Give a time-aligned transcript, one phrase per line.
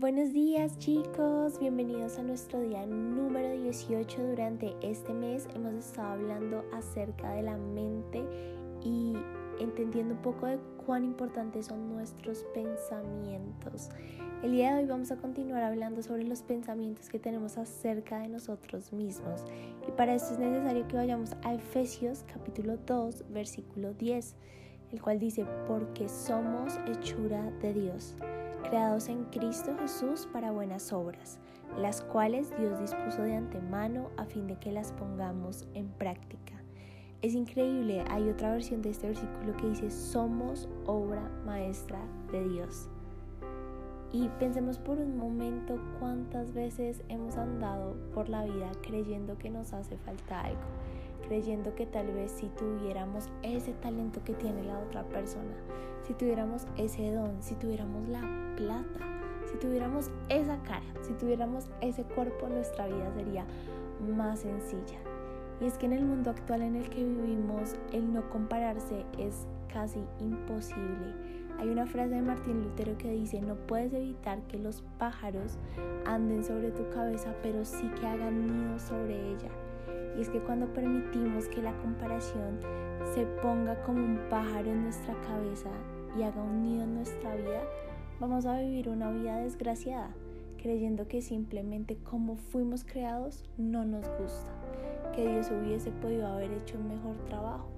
[0.00, 4.28] Buenos días chicos, bienvenidos a nuestro día número 18.
[4.28, 8.22] Durante este mes hemos estado hablando acerca de la mente
[8.84, 9.14] y
[9.58, 13.88] entendiendo un poco de cuán importantes son nuestros pensamientos.
[14.44, 18.28] El día de hoy vamos a continuar hablando sobre los pensamientos que tenemos acerca de
[18.28, 19.46] nosotros mismos.
[19.88, 24.36] Y para esto es necesario que vayamos a Efesios capítulo 2, versículo 10,
[24.92, 28.14] el cual dice, porque somos hechura de Dios
[28.68, 31.38] creados en Cristo Jesús para buenas obras,
[31.78, 36.54] las cuales Dios dispuso de antemano a fin de que las pongamos en práctica.
[37.22, 41.98] Es increíble, hay otra versión de este versículo que dice, somos obra maestra
[42.30, 42.88] de Dios.
[44.12, 49.72] Y pensemos por un momento cuántas veces hemos andado por la vida creyendo que nos
[49.72, 50.60] hace falta algo,
[51.26, 55.54] creyendo que tal vez si tuviéramos ese talento que tiene la otra persona,
[56.06, 58.20] si tuviéramos ese don, si tuviéramos la
[58.56, 59.00] plata,
[59.50, 63.44] si tuviéramos esa cara, si tuviéramos ese cuerpo, nuestra vida sería
[64.14, 64.98] más sencilla.
[65.60, 69.46] Y es que en el mundo actual en el que vivimos, el no compararse es
[69.72, 71.14] casi imposible.
[71.58, 75.58] Hay una frase de Martín Lutero que dice, no puedes evitar que los pájaros
[76.06, 79.50] anden sobre tu cabeza, pero sí que hagan nido sobre ella.
[80.18, 82.58] Y es que cuando permitimos que la comparación
[83.14, 85.70] se ponga como un pájaro en nuestra cabeza
[86.18, 87.62] y haga un nido en nuestra vida,
[88.18, 90.10] vamos a vivir una vida desgraciada,
[90.60, 94.50] creyendo que simplemente como fuimos creados no nos gusta,
[95.14, 97.68] que Dios hubiese podido haber hecho un mejor trabajo,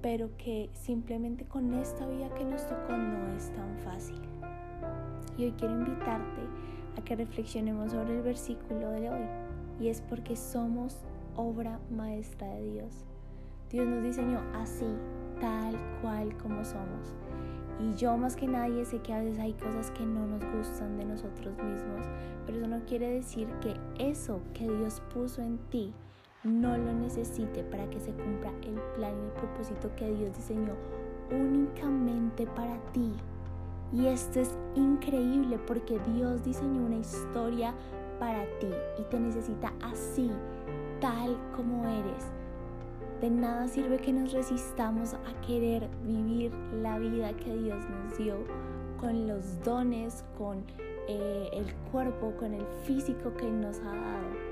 [0.00, 4.20] pero que simplemente con esta vida que nos tocó no es tan fácil.
[5.36, 6.40] Y hoy quiero invitarte
[6.96, 9.26] a que reflexionemos sobre el versículo de hoy,
[9.80, 10.98] y es porque somos
[11.38, 13.04] obra maestra de Dios.
[13.70, 14.92] Dios nos diseñó así,
[15.40, 17.14] tal cual como somos.
[17.80, 20.98] Y yo más que nadie sé que a veces hay cosas que no nos gustan
[20.98, 22.06] de nosotros mismos,
[22.44, 25.94] pero eso no quiere decir que eso que Dios puso en ti
[26.42, 30.74] no lo necesite para que se cumpla el plan y el propósito que Dios diseñó
[31.30, 33.12] únicamente para ti.
[33.92, 37.74] Y esto es increíble porque Dios diseñó una historia
[38.18, 40.30] para ti y te necesita así,
[41.00, 42.24] tal como eres.
[43.20, 48.36] De nada sirve que nos resistamos a querer vivir la vida que Dios nos dio
[49.00, 50.64] con los dones, con
[51.08, 54.48] eh, el cuerpo, con el físico que nos ha dado.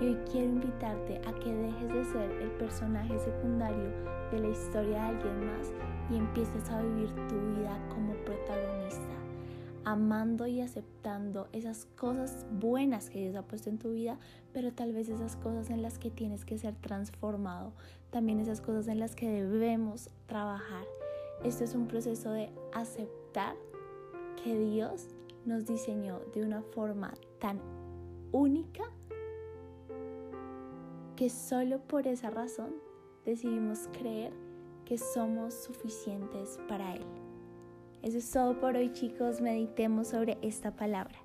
[0.00, 3.90] Y hoy quiero invitarte a que dejes de ser el personaje secundario
[4.32, 5.72] de la historia de alguien más
[6.10, 8.73] y empieces a vivir tu vida como protagonista
[9.84, 14.18] amando y aceptando esas cosas buenas que Dios ha puesto en tu vida,
[14.52, 17.72] pero tal vez esas cosas en las que tienes que ser transformado,
[18.10, 20.84] también esas cosas en las que debemos trabajar.
[21.44, 23.56] Esto es un proceso de aceptar
[24.42, 25.08] que Dios
[25.44, 27.60] nos diseñó de una forma tan
[28.32, 28.84] única
[31.16, 32.74] que solo por esa razón
[33.24, 34.32] decidimos creer
[34.84, 37.23] que somos suficientes para Él.
[38.04, 41.23] Eso es todo por hoy chicos, meditemos sobre esta palabra.